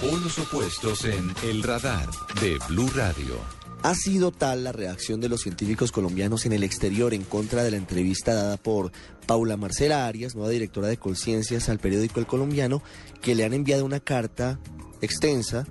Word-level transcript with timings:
Polos 0.00 0.38
opuestos 0.38 1.06
en 1.06 1.32
El 1.42 1.62
Radar 1.62 2.06
de 2.40 2.58
Blue 2.68 2.90
Radio. 2.94 3.40
Ha 3.82 3.94
sido 3.94 4.30
tal 4.30 4.64
la 4.64 4.72
reacción 4.72 5.22
de 5.22 5.30
los 5.30 5.40
científicos 5.40 5.90
colombianos 5.90 6.44
en 6.44 6.52
el 6.52 6.64
exterior 6.64 7.14
en 7.14 7.22
contra 7.22 7.62
de 7.62 7.70
la 7.70 7.78
entrevista 7.78 8.34
dada 8.34 8.58
por 8.58 8.92
Paula 9.26 9.56
Marcela 9.56 10.06
Arias, 10.06 10.34
nueva 10.34 10.50
directora 10.50 10.88
de 10.88 10.98
Colciencias, 10.98 11.70
al 11.70 11.78
periódico 11.78 12.20
El 12.20 12.26
Colombiano, 12.26 12.82
que 13.22 13.34
le 13.34 13.44
han 13.44 13.54
enviado 13.54 13.86
una 13.86 14.00
carta 14.00 14.58
extensa 15.00 15.66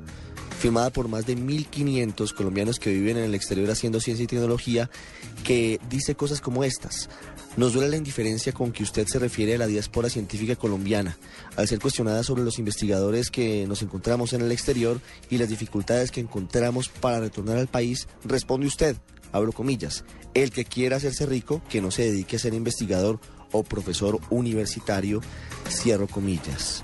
firmada 0.60 0.90
por 0.90 1.08
más 1.08 1.28
de 1.28 1.38
1.500 1.38 2.34
colombianos 2.34 2.80
que 2.80 2.92
viven 2.92 3.18
en 3.18 3.26
el 3.26 3.36
exterior 3.36 3.70
haciendo 3.70 4.00
ciencia 4.00 4.24
y 4.24 4.28
tecnología, 4.28 4.90
que 5.44 5.80
dice 5.88 6.16
cosas 6.16 6.42
como 6.42 6.64
estas. 6.64 7.10
Nos 7.58 7.72
duele 7.72 7.90
la 7.90 7.96
indiferencia 7.96 8.52
con 8.52 8.74
que 8.74 8.84
usted 8.84 9.08
se 9.08 9.18
refiere 9.18 9.56
a 9.56 9.58
la 9.58 9.68
diáspora 9.68 10.10
científica 10.10 10.58
colombiana, 10.58 11.18
al 11.56 11.70
ser 11.70 11.80
cuestionada 11.80 12.22
sobre 12.22 12.44
los 12.44 12.60
investigadores 12.60 13.32
que 13.32 13.66
nos 13.66 13.82
encontramos 13.82 14.34
en 14.34 14.42
el 14.42 14.52
exterior 14.52 15.00
y 15.30 15.38
las 15.38 15.48
dificultades 15.48 16.12
que 16.12 16.20
encontramos 16.20 16.90
para 16.90 17.22
retornar 17.22 17.58
al 17.58 17.68
país, 17.68 18.10
responde 18.26 18.68
usted, 18.68 18.98
abro 19.32 19.54
comillas, 19.54 20.04
el 20.34 20.52
que 20.52 20.66
quiera 20.66 20.98
hacerse 20.98 21.26
rico, 21.26 21.62
que 21.70 21.80
no 21.80 21.92
se 21.92 22.04
dedique 22.04 22.36
a 22.36 22.40
ser 22.40 22.54
investigador 22.54 23.22
o 23.54 23.64
profesor 23.64 24.20
universitario, 24.30 25.22
cierro 25.70 26.08
comillas. 26.08 26.84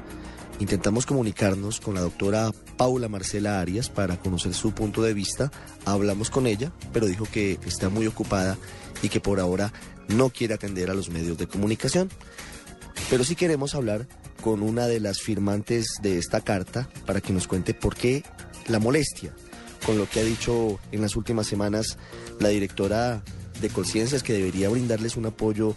Intentamos 0.59 1.05
comunicarnos 1.05 1.81
con 1.81 1.95
la 1.95 2.01
doctora 2.01 2.51
Paula 2.77 3.09
Marcela 3.09 3.59
Arias 3.59 3.89
para 3.89 4.17
conocer 4.17 4.53
su 4.53 4.71
punto 4.71 5.01
de 5.01 5.13
vista. 5.13 5.51
Hablamos 5.85 6.29
con 6.29 6.47
ella, 6.47 6.71
pero 6.93 7.07
dijo 7.07 7.25
que 7.25 7.59
está 7.65 7.89
muy 7.89 8.07
ocupada 8.07 8.57
y 9.01 9.09
que 9.09 9.19
por 9.19 9.39
ahora 9.39 9.73
no 10.15 10.29
quiere 10.29 10.53
atender 10.53 10.89
a 10.89 10.93
los 10.93 11.09
medios 11.09 11.37
de 11.37 11.47
comunicación. 11.47 12.09
Pero 13.09 13.23
sí 13.23 13.35
queremos 13.35 13.75
hablar 13.75 14.07
con 14.41 14.61
una 14.61 14.87
de 14.87 14.99
las 14.99 15.19
firmantes 15.19 15.85
de 16.01 16.17
esta 16.17 16.41
carta 16.41 16.89
para 17.05 17.21
que 17.21 17.33
nos 17.33 17.47
cuente 17.47 17.73
por 17.73 17.95
qué 17.95 18.23
la 18.67 18.79
molestia 18.79 19.33
con 19.85 19.97
lo 19.97 20.09
que 20.09 20.19
ha 20.19 20.23
dicho 20.23 20.79
en 20.91 21.01
las 21.01 21.15
últimas 21.15 21.47
semanas 21.47 21.97
la 22.39 22.49
directora 22.49 23.23
de 23.61 23.69
Conciencias 23.69 24.23
que 24.23 24.33
debería 24.33 24.69
brindarles 24.69 25.17
un 25.17 25.25
apoyo 25.25 25.75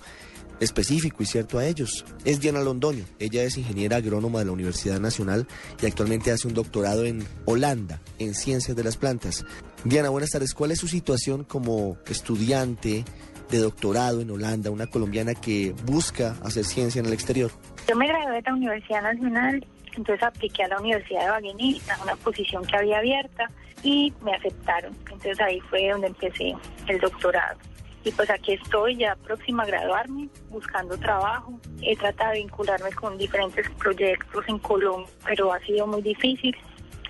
específico 0.61 1.23
y 1.23 1.27
cierto 1.27 1.59
a 1.59 1.67
ellos. 1.67 2.05
Es 2.25 2.41
Diana 2.41 2.61
Londoño. 2.61 3.05
Ella 3.19 3.43
es 3.43 3.57
ingeniera 3.57 3.97
agrónoma 3.97 4.39
de 4.39 4.47
la 4.47 4.53
Universidad 4.53 5.01
Nacional 5.01 5.47
y 5.83 5.87
actualmente 5.87 6.31
hace 6.31 6.49
un 6.49 6.55
doctorado 6.55 7.05
en 7.05 7.27
Holanda 7.45 8.01
en 8.19 8.35
ciencias 8.35 8.77
de 8.77 8.85
las 8.85 8.97
plantas. 8.97 9.45
Diana, 9.85 10.11
buenas 10.11 10.31
tardes. 10.31 10.55
¿Cuál 10.55 10.71
es 10.71 10.79
su 10.79 10.89
situación 10.89 11.45
como 11.45 11.99
estudiante 12.07 13.05
de 13.51 13.59
doctorado 13.59 14.21
en 14.21 14.31
Holanda, 14.31 14.71
una 14.71 14.87
colombiana 14.87 15.35
que 15.35 15.75
busca 15.85 16.37
hacer 16.43 16.65
ciencia 16.65 17.01
en 17.01 17.07
el 17.07 17.13
exterior? 17.13 17.51
Yo 17.89 17.97
me 17.97 18.07
gradué 18.07 18.37
de 18.37 18.43
la 18.43 18.55
Universidad 18.55 19.03
Nacional, 19.03 19.67
entonces 19.97 20.23
apliqué 20.23 20.65
a 20.65 20.69
la 20.69 20.81
Universidad 20.81 21.25
de 21.25 21.31
Baguení, 21.31 21.81
a 21.91 22.03
una 22.03 22.17
posición 22.17 22.65
que 22.65 22.77
había 22.77 22.99
abierta 22.99 23.49
y 23.83 24.13
me 24.23 24.33
aceptaron. 24.33 24.93
Entonces 25.11 25.41
ahí 25.41 25.61
fue 25.61 25.91
donde 25.91 26.09
empecé 26.09 26.55
el 26.89 26.99
doctorado. 26.99 27.59
Y 28.05 28.11
pues 28.13 28.29
aquí 28.29 28.53
estoy 28.53 28.97
ya 28.97 29.17
próxima 29.17 29.63
a 29.63 29.67
graduarme, 29.67 30.29
buscando 30.51 30.97
trabajo. 30.99 31.59
He 31.81 31.97
tratado 31.97 32.33
de 32.33 32.41
vincularme 32.41 32.93
con 32.93 33.17
diferentes 33.17 33.69
proyectos 33.79 34.45
en 34.47 34.59
Colombia, 34.59 35.11
pero 35.25 35.53
ha 35.53 35.59
sido 35.61 35.87
muy 35.87 36.03
difícil 36.03 36.55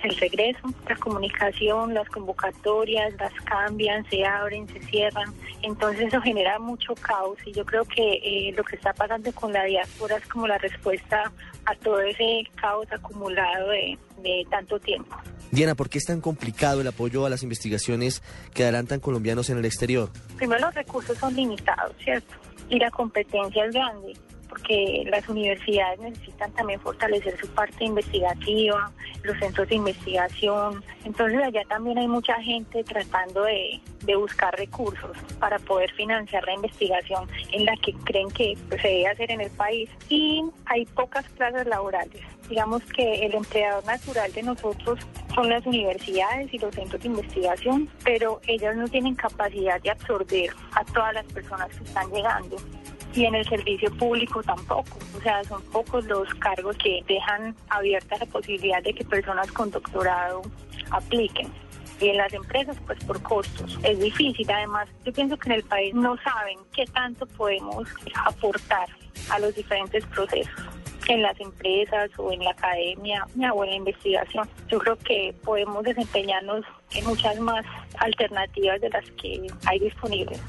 el 0.05 0.17
regreso, 0.17 0.61
la 0.89 0.97
comunicación, 0.97 1.95
las 1.95 2.09
convocatorias, 2.09 3.15
las 3.19 3.33
cambian, 3.45 4.09
se 4.11 4.25
abren, 4.25 4.69
se 4.69 4.81
cierran. 4.83 5.33
Entonces 5.63 6.09
eso 6.09 6.21
genera 6.21 6.59
mucho 6.59 6.95
caos 6.95 7.39
y 7.45 7.53
yo 7.53 7.65
creo 7.65 7.85
que 7.85 8.21
eh, 8.23 8.53
lo 8.57 8.63
que 8.65 8.77
está 8.77 8.93
pasando 8.93 9.33
con 9.33 9.53
la 9.53 9.65
diáspora 9.65 10.17
es 10.17 10.27
como 10.29 10.47
la 10.47 10.59
respuesta 10.59 11.33
a 11.65 11.75
todo 11.77 12.01
ese 12.01 12.45
caos 12.57 12.87
acumulado 12.93 13.71
de, 13.71 13.99
de 14.23 14.47
tanto 14.51 14.79
tiempo. 14.79 15.17
Diana, 15.51 15.75
¿por 15.75 15.89
qué 15.89 15.99
es 15.99 16.05
tan 16.05 16.21
complicado 16.21 16.81
el 16.81 16.87
apoyo 16.87 17.25
a 17.25 17.31
las 17.31 17.43
investigaciones 17.43 18.23
que 18.53 18.65
adelantan 18.65 19.01
colombianos 19.01 19.51
en 19.51 19.59
el 19.59 19.65
exterior? 19.65 20.11
Primero 20.37 20.61
los 20.67 20.75
recursos 20.75 21.17
son 21.17 21.35
limitados, 21.35 21.95
¿cierto? 22.03 22.35
Y 22.69 22.79
la 22.79 22.91
competencia 22.91 23.65
es 23.65 23.73
grande 23.73 24.15
porque 24.49 25.05
las 25.11 25.29
universidades 25.29 26.01
necesitan 26.01 26.53
también 26.53 26.81
fortalecer 26.81 27.39
su 27.39 27.49
parte 27.49 27.85
investigativa, 27.85 28.91
los 29.23 29.39
centros 29.39 29.69
de 29.69 29.77
investigación. 29.77 30.85
Entonces 31.05 31.41
allá 31.43 31.63
también 31.69 31.99
hay 31.99 32.09
mucha 32.09 32.41
gente 32.43 32.85
tratando 32.85 33.45
de, 33.45 33.81
buscar 34.17 34.55
recursos 34.57 35.17
para 35.41 35.59
poder 35.59 35.91
financiar 35.93 36.45
la 36.45 36.53
investigación 36.53 37.27
en 37.53 37.65
la 37.65 37.75
que 37.77 37.95
creen 38.05 38.31
que 38.31 38.57
se 38.71 38.89
debe 38.89 39.07
hacer 39.09 39.31
en 39.31 39.41
el 39.41 39.51
país. 39.51 39.89
Y 40.09 40.45
hay 40.67 40.85
pocas 40.85 41.27
plazas 41.31 41.67
laborales. 41.67 42.21
Digamos 42.49 42.83
que 42.85 43.25
el 43.25 43.35
empleador 43.35 43.85
natural 43.87 44.31
de 44.33 44.43
nosotros 44.43 45.01
son 45.35 45.49
las 45.49 45.65
universidades 45.65 46.53
y 46.53 46.59
los 46.59 46.75
centros 46.75 47.03
de 47.03 47.09
investigación, 47.09 47.89
pero 48.05 48.41
ellas 48.47 48.77
no 48.77 48.87
tienen 48.89 49.15
capacidad 49.15 49.81
de 49.81 49.91
absorber 49.91 50.51
a 50.73 50.85
todas 50.85 51.15
las 51.15 51.25
personas 51.25 51.69
que 51.71 51.85
están 51.85 52.11
llegando 52.11 52.57
y 53.15 53.25
en 53.25 53.35
el 53.35 53.49
servicio 53.49 53.91
público 53.97 54.43
tampoco. 54.43 54.99
O 55.17 55.23
sea, 55.23 55.43
son 55.45 55.63
pocos 55.65 56.05
los 56.07 56.29
cargos 56.35 56.77
que 56.79 57.03
dejan 57.07 57.55
abierta 57.69 58.17
la 58.19 58.27
posibilidad 58.27 58.83
de 58.83 58.93
que 58.93 59.05
personas 59.05 59.51
con 59.53 59.71
doctorado 59.71 60.43
apliquen. 60.91 61.49
Y 62.01 62.09
en 62.09 62.17
las 62.17 62.33
empresas, 62.33 62.77
pues 62.87 63.03
por 63.05 63.23
costos. 63.23 63.79
Es 63.85 63.99
difícil. 64.01 64.51
Además, 64.51 64.89
yo 65.05 65.13
pienso 65.13 65.37
que 65.37 65.51
en 65.51 65.57
el 65.57 65.63
país 65.63 65.95
no 65.95 66.17
saben 66.23 66.59
qué 66.75 66.85
tanto 66.87 67.25
podemos 67.27 67.89
aportar 68.25 68.89
a 69.31 69.39
los 69.39 69.55
diferentes 69.55 70.05
procesos 70.07 70.65
en 71.07 71.23
las 71.23 71.39
empresas 71.39 72.11
o 72.17 72.33
en 72.33 72.41
la 72.41 72.51
academia 72.51 73.27
o 73.53 73.65
en 73.65 73.71
la 73.71 73.77
investigación. 73.77 74.49
Yo 74.69 74.79
creo 74.79 74.97
que 74.97 75.35
podemos 75.45 75.85
desempeñarnos 75.85 76.65
en 76.95 77.05
muchas 77.05 77.39
más 77.41 77.65
alternativas 77.99 78.81
de 78.81 78.89
las 78.89 79.05
que 79.13 79.47
hay 79.67 79.79
disponibles. 79.79 80.41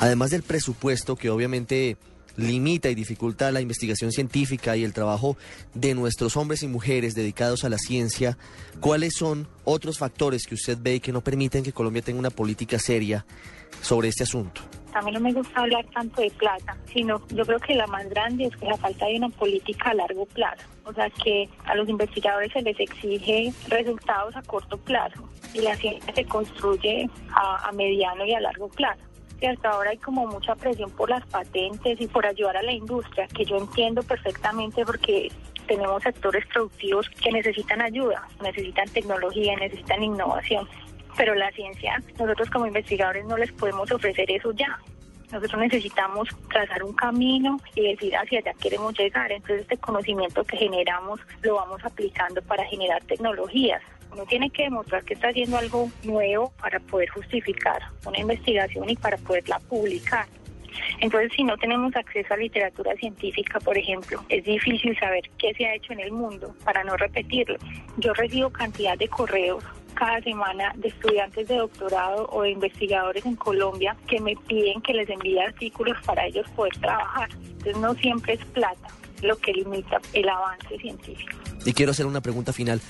Además 0.00 0.30
del 0.30 0.42
presupuesto 0.42 1.16
que 1.16 1.30
obviamente 1.30 1.96
limita 2.36 2.90
y 2.90 2.94
dificulta 2.94 3.52
la 3.52 3.60
investigación 3.60 4.12
científica 4.12 4.76
y 4.76 4.84
el 4.84 4.92
trabajo 4.92 5.36
de 5.74 5.94
nuestros 5.94 6.36
hombres 6.36 6.62
y 6.62 6.68
mujeres 6.68 7.14
dedicados 7.14 7.64
a 7.64 7.68
la 7.68 7.78
ciencia, 7.78 8.36
¿cuáles 8.80 9.14
son 9.16 9.48
otros 9.64 9.98
factores 9.98 10.46
que 10.46 10.54
usted 10.54 10.78
ve 10.80 10.96
y 10.96 11.00
que 11.00 11.12
no 11.12 11.22
permiten 11.22 11.62
que 11.62 11.72
Colombia 11.72 12.02
tenga 12.02 12.18
una 12.18 12.30
política 12.30 12.78
seria 12.78 13.24
sobre 13.80 14.08
este 14.08 14.24
asunto? 14.24 14.62
A 14.94 15.02
mí 15.02 15.10
no 15.10 15.18
me 15.18 15.32
gusta 15.32 15.60
hablar 15.60 15.84
tanto 15.92 16.22
de 16.22 16.30
plata, 16.30 16.76
sino 16.92 17.20
yo 17.28 17.44
creo 17.44 17.58
que 17.58 17.74
la 17.74 17.86
más 17.88 18.08
grande 18.10 18.44
es 18.44 18.56
que 18.56 18.66
la 18.66 18.76
falta 18.76 19.06
de 19.06 19.16
una 19.16 19.28
política 19.28 19.90
a 19.90 19.94
largo 19.94 20.24
plazo. 20.26 20.62
O 20.84 20.92
sea, 20.92 21.10
que 21.10 21.48
a 21.64 21.74
los 21.74 21.88
investigadores 21.88 22.52
se 22.52 22.62
les 22.62 22.78
exige 22.78 23.52
resultados 23.68 24.36
a 24.36 24.42
corto 24.42 24.78
plazo 24.78 25.28
y 25.52 25.62
la 25.62 25.74
ciencia 25.76 26.14
se 26.14 26.24
construye 26.26 27.10
a, 27.32 27.68
a 27.68 27.72
mediano 27.72 28.24
y 28.24 28.34
a 28.34 28.40
largo 28.40 28.68
plazo 28.68 29.02
que 29.40 29.48
hasta 29.48 29.70
ahora 29.70 29.90
hay 29.90 29.98
como 29.98 30.26
mucha 30.26 30.54
presión 30.54 30.90
por 30.90 31.10
las 31.10 31.24
patentes 31.26 32.00
y 32.00 32.06
por 32.06 32.26
ayudar 32.26 32.56
a 32.56 32.62
la 32.62 32.72
industria, 32.72 33.26
que 33.28 33.44
yo 33.44 33.56
entiendo 33.56 34.02
perfectamente 34.02 34.84
porque 34.84 35.30
tenemos 35.66 36.02
sectores 36.02 36.44
productivos 36.46 37.08
que 37.10 37.32
necesitan 37.32 37.80
ayuda, 37.80 38.26
necesitan 38.42 38.88
tecnología, 38.88 39.56
necesitan 39.56 40.02
innovación. 40.02 40.68
Pero 41.16 41.34
la 41.34 41.50
ciencia, 41.52 42.02
nosotros 42.18 42.50
como 42.50 42.66
investigadores 42.66 43.24
no 43.24 43.36
les 43.36 43.52
podemos 43.52 43.90
ofrecer 43.90 44.30
eso 44.30 44.52
ya. 44.52 44.78
Nosotros 45.32 45.60
necesitamos 45.62 46.28
trazar 46.48 46.82
un 46.84 46.92
camino 46.92 47.58
y 47.74 47.88
decir 47.88 48.14
hacia 48.16 48.40
allá 48.40 48.52
queremos 48.60 48.96
llegar. 48.98 49.32
Entonces 49.32 49.62
este 49.62 49.78
conocimiento 49.78 50.44
que 50.44 50.56
generamos 50.56 51.20
lo 51.42 51.56
vamos 51.56 51.84
aplicando 51.84 52.42
para 52.42 52.64
generar 52.66 53.02
tecnologías. 53.04 53.82
Uno 54.14 54.24
tiene 54.26 54.48
que 54.50 54.62
demostrar 54.62 55.04
que 55.04 55.14
está 55.14 55.28
haciendo 55.28 55.58
algo 55.58 55.90
nuevo 56.04 56.52
para 56.60 56.78
poder 56.78 57.08
justificar 57.08 57.82
una 58.06 58.20
investigación 58.20 58.88
y 58.88 58.94
para 58.94 59.16
poderla 59.18 59.58
publicar. 59.58 60.26
Entonces, 61.00 61.32
si 61.34 61.42
no 61.42 61.56
tenemos 61.56 61.94
acceso 61.96 62.32
a 62.32 62.36
literatura 62.36 62.94
científica, 62.94 63.58
por 63.60 63.76
ejemplo, 63.76 64.24
es 64.28 64.44
difícil 64.44 64.96
saber 64.98 65.22
qué 65.38 65.52
se 65.54 65.66
ha 65.66 65.74
hecho 65.74 65.92
en 65.92 66.00
el 66.00 66.12
mundo 66.12 66.54
para 66.64 66.84
no 66.84 66.96
repetirlo. 66.96 67.56
Yo 67.96 68.12
recibo 68.14 68.50
cantidad 68.50 68.96
de 68.96 69.08
correos 69.08 69.64
cada 69.94 70.20
semana 70.22 70.72
de 70.76 70.88
estudiantes 70.88 71.46
de 71.48 71.56
doctorado 71.56 72.28
o 72.32 72.42
de 72.42 72.50
investigadores 72.50 73.24
en 73.26 73.36
Colombia 73.36 73.96
que 74.08 74.20
me 74.20 74.36
piden 74.36 74.80
que 74.80 74.94
les 74.94 75.08
envíe 75.08 75.40
artículos 75.40 75.96
para 76.04 76.26
ellos 76.26 76.48
poder 76.50 76.76
trabajar. 76.78 77.28
Entonces, 77.32 77.76
no 77.78 77.94
siempre 77.94 78.34
es 78.34 78.44
plata 78.46 78.88
lo 79.22 79.36
que 79.38 79.52
limita 79.52 80.00
el 80.12 80.28
avance 80.28 80.78
científico. 80.78 81.36
Y 81.64 81.72
quiero 81.72 81.92
hacer 81.92 82.06
una 82.06 82.20
pregunta 82.20 82.52
final. 82.52 82.80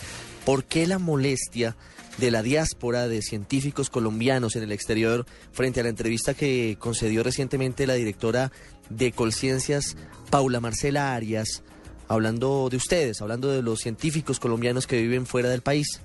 ¿Por 0.45 0.65
qué 0.65 0.87
la 0.87 0.99
molestia 0.99 1.75
de 2.19 2.31
la 2.31 2.43
diáspora 2.43 3.09
de 3.09 3.23
científicos 3.23 3.89
colombianos 3.89 4.57
en 4.57 4.63
el 4.63 4.73
exterior 4.73 5.25
frente 5.53 5.81
a 5.81 5.83
la 5.83 5.89
entrevista 5.89 6.35
que 6.35 6.77
concedió 6.79 7.23
recientemente 7.23 7.87
la 7.87 7.95
directora 7.95 8.53
de 8.91 9.13
Colciencias, 9.13 9.97
Paula 10.31 10.61
Marcela 10.61 11.15
Arias, 11.15 11.65
hablando 12.09 12.69
de 12.69 12.77
ustedes, 12.77 13.23
hablando 13.23 13.49
de 13.51 13.63
los 13.63 13.81
científicos 13.81 14.39
colombianos 14.39 14.87
que 14.87 15.01
viven 15.01 15.25
fuera 15.25 15.49
del 15.49 15.63
país? 15.63 16.03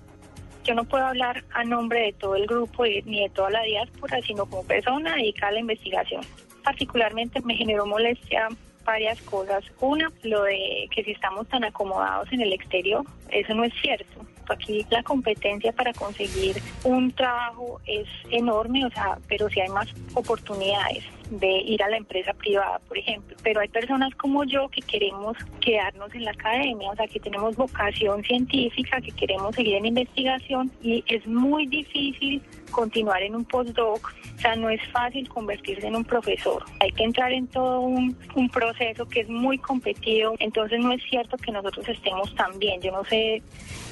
Yo 0.63 0.73
no 0.73 0.85
puedo 0.85 1.05
hablar 1.05 1.43
a 1.51 1.65
nombre 1.65 1.99
de 1.99 2.13
todo 2.13 2.35
el 2.35 2.47
grupo 2.47 2.85
ni 2.85 3.23
de 3.23 3.29
toda 3.29 3.49
la 3.49 3.63
diáspora, 3.63 4.21
sino 4.21 4.45
como 4.45 4.63
persona 4.63 5.15
dedicada 5.15 5.49
a 5.49 5.53
la 5.53 5.59
investigación. 5.59 6.21
Particularmente 6.63 7.41
me 7.41 7.55
generó 7.55 7.85
molestia 7.85 8.47
varias 8.85 9.21
cosas. 9.21 9.63
Una, 9.79 10.11
lo 10.23 10.43
de 10.43 10.87
que 10.93 11.03
si 11.03 11.11
estamos 11.11 11.47
tan 11.47 11.63
acomodados 11.63 12.31
en 12.31 12.41
el 12.41 12.53
exterior, 12.53 13.03
eso 13.31 13.53
no 13.53 13.63
es 13.63 13.73
cierto. 13.81 14.25
Aquí 14.53 14.85
la 14.89 15.03
competencia 15.03 15.71
para 15.71 15.93
conseguir 15.93 16.61
un 16.83 17.11
trabajo 17.11 17.81
es 17.85 18.07
enorme, 18.31 18.85
o 18.85 18.89
sea, 18.91 19.17
pero 19.27 19.49
si 19.49 19.59
hay 19.59 19.69
más 19.69 19.87
oportunidades 20.13 21.03
de 21.29 21.61
ir 21.61 21.81
a 21.83 21.89
la 21.89 21.97
empresa 21.97 22.33
privada, 22.33 22.79
por 22.87 22.97
ejemplo. 22.97 23.35
Pero 23.43 23.61
hay 23.61 23.67
personas 23.67 24.13
como 24.15 24.43
yo 24.45 24.67
que 24.69 24.81
queremos 24.81 25.37
quedarnos 25.61 26.13
en 26.13 26.25
la 26.25 26.31
academia, 26.31 26.89
o 26.89 26.95
sea, 26.95 27.07
que 27.07 27.19
tenemos 27.19 27.55
vocación 27.55 28.23
científica, 28.23 28.99
que 29.01 29.11
queremos 29.11 29.55
seguir 29.55 29.75
en 29.75 29.85
investigación 29.85 30.71
y 30.81 31.03
es 31.07 31.25
muy 31.27 31.67
difícil 31.67 32.41
continuar 32.71 33.21
en 33.23 33.35
un 33.35 33.45
postdoc. 33.45 34.13
O 34.35 34.41
sea, 34.41 34.55
no 34.55 34.69
es 34.69 34.79
fácil 34.91 35.27
convertirse 35.27 35.85
en 35.87 35.97
un 35.97 36.05
profesor. 36.05 36.63
Hay 36.79 36.91
que 36.93 37.03
entrar 37.03 37.31
en 37.33 37.47
todo 37.47 37.81
un, 37.81 38.17
un 38.35 38.49
proceso 38.49 39.05
que 39.05 39.21
es 39.21 39.29
muy 39.29 39.57
competido. 39.57 40.33
Entonces 40.39 40.79
no 40.79 40.93
es 40.93 41.03
cierto 41.09 41.35
que 41.37 41.51
nosotros 41.51 41.87
estemos 41.89 42.33
tan 42.35 42.57
bien. 42.57 42.79
Yo 42.81 42.91
no 42.91 43.03
sé 43.03 43.41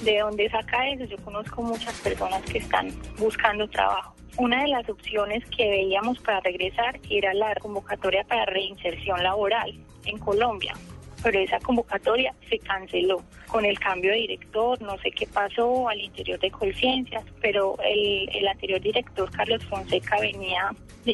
de 0.03 0.19
dónde 0.19 0.49
saca 0.49 0.89
eso. 0.89 1.03
Yo 1.03 1.17
conozco 1.17 1.61
muchas 1.61 1.99
personas 1.99 2.41
que 2.43 2.59
están 2.59 2.89
buscando 3.17 3.67
trabajo. 3.67 4.15
Una 4.37 4.61
de 4.61 4.67
las 4.67 4.87
opciones 4.87 5.43
que 5.45 5.67
veíamos 5.67 6.19
para 6.19 6.41
regresar 6.41 6.99
era 7.09 7.33
la 7.33 7.55
convocatoria 7.55 8.23
para 8.23 8.45
reinserción 8.45 9.23
laboral 9.23 9.73
en 10.05 10.19
Colombia, 10.19 10.75
pero 11.23 11.39
esa 11.39 11.59
convocatoria 11.59 12.35
se 12.47 12.59
canceló 12.59 13.23
con 13.47 13.65
el 13.65 13.79
cambio 13.79 14.11
de 14.11 14.17
director, 14.17 14.79
no 14.83 14.95
sé 14.99 15.09
qué 15.09 15.25
pasó 15.25 15.89
al 15.89 15.99
interior 15.99 16.39
de 16.39 16.51
Colciencias, 16.51 17.23
pero 17.41 17.77
el, 17.83 18.29
el 18.31 18.47
anterior 18.47 18.79
director, 18.79 19.27
Carlos 19.31 19.65
Fonseca, 19.65 20.19
venía 20.19 20.69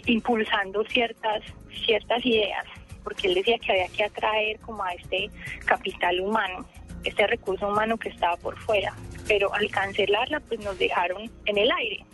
impulsando 0.06 0.84
ciertas, 0.84 1.44
ciertas 1.86 2.26
ideas, 2.26 2.66
porque 3.06 3.30
él 3.30 3.36
decía 3.36 3.58
que 3.58 3.72
había 3.72 3.88
que 3.88 4.04
atraer 4.04 4.60
como 4.60 4.84
a 4.84 4.92
este 4.96 5.30
capital 5.64 6.20
humano, 6.20 6.68
este 7.06 7.26
recurso 7.26 7.70
humano 7.70 7.96
que 7.96 8.10
estaba 8.10 8.36
por 8.36 8.58
fuera, 8.58 8.94
pero 9.30 9.54
al 9.54 9.72
cancelarla 9.72 10.42
pues 10.42 10.60
nos 10.60 10.78
dejaron 10.78 11.32
en 11.46 11.58
el 11.58 11.72
aire 11.72 12.06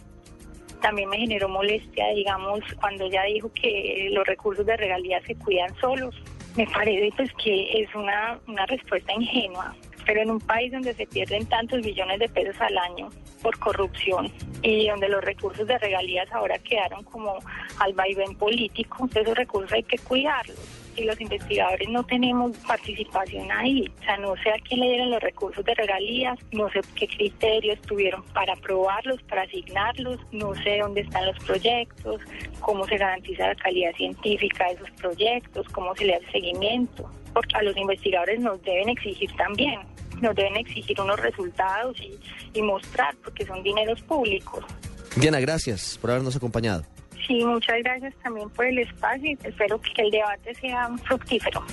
también 0.81 1.09
me 1.09 1.17
generó 1.17 1.49
molestia, 1.49 2.07
digamos, 2.13 2.61
cuando 2.79 3.05
ella 3.05 3.23
dijo 3.23 3.51
que 3.53 4.09
los 4.11 4.25
recursos 4.25 4.65
de 4.65 4.77
regalías 4.77 5.23
se 5.25 5.35
cuidan 5.35 5.73
solos. 5.79 6.15
Me 6.55 6.65
parece 6.67 7.11
pues 7.15 7.29
que 7.43 7.81
es 7.81 7.93
una, 7.95 8.39
una 8.47 8.65
respuesta 8.65 9.13
ingenua, 9.13 9.75
pero 10.05 10.21
en 10.21 10.31
un 10.31 10.39
país 10.39 10.71
donde 10.71 10.93
se 10.93 11.05
pierden 11.05 11.45
tantos 11.45 11.81
billones 11.81 12.19
de 12.19 12.29
pesos 12.29 12.59
al 12.59 12.77
año 12.77 13.09
por 13.41 13.57
corrupción 13.59 14.31
y 14.61 14.87
donde 14.87 15.07
los 15.07 15.23
recursos 15.23 15.67
de 15.67 15.77
regalías 15.77 16.29
ahora 16.31 16.57
quedaron 16.59 17.03
como 17.03 17.37
al 17.77 17.93
vaivén 17.93 18.35
político, 18.35 19.07
esos 19.13 19.37
recursos 19.37 19.71
hay 19.71 19.83
que 19.83 19.97
cuidarlos 19.99 20.78
y 20.95 21.03
los 21.03 21.19
investigadores 21.19 21.87
no 21.89 22.03
tenemos 22.03 22.57
participación 22.59 23.51
ahí. 23.51 23.91
O 23.99 24.03
sea, 24.03 24.17
no 24.17 24.35
sé 24.37 24.49
a 24.49 24.59
quién 24.67 24.81
le 24.81 24.89
dieron 24.89 25.11
los 25.11 25.21
recursos 25.21 25.63
de 25.65 25.73
regalías, 25.75 26.37
no 26.51 26.69
sé 26.69 26.81
qué 26.95 27.07
criterios 27.07 27.79
tuvieron 27.81 28.23
para 28.33 28.53
aprobarlos, 28.53 29.21
para 29.23 29.43
asignarlos, 29.43 30.19
no 30.31 30.53
sé 30.55 30.79
dónde 30.79 31.01
están 31.01 31.25
los 31.25 31.37
proyectos, 31.39 32.21
cómo 32.59 32.85
se 32.85 32.97
garantiza 32.97 33.47
la 33.47 33.55
calidad 33.55 33.93
científica 33.95 34.65
de 34.67 34.73
esos 34.73 34.91
proyectos, 34.91 35.67
cómo 35.69 35.95
se 35.95 36.05
le 36.05 36.15
hace 36.15 36.31
seguimiento. 36.31 37.09
Porque 37.33 37.55
a 37.55 37.63
los 37.63 37.77
investigadores 37.77 38.39
nos 38.39 38.61
deben 38.63 38.89
exigir 38.89 39.31
también, 39.35 39.79
nos 40.21 40.35
deben 40.35 40.57
exigir 40.57 40.99
unos 40.99 41.19
resultados 41.19 41.99
y, 41.99 42.19
y 42.57 42.61
mostrar, 42.61 43.15
porque 43.23 43.45
son 43.45 43.61
dineros 43.63 44.01
públicos. 44.01 44.65
Diana, 45.15 45.39
gracias 45.39 45.97
por 45.99 46.11
habernos 46.11 46.35
acompañado. 46.35 46.83
Sí, 47.29 47.45
muchas 47.45 47.77
gracias 47.83 48.15
también 48.23 48.49
por 48.49 48.65
el 48.65 48.79
espacio 48.79 49.29
y 49.29 49.37
espero 49.47 49.79
que 49.79 50.01
el 50.01 50.09
debate 50.09 50.55
sea 50.55 50.89
fructífero. 51.03 51.63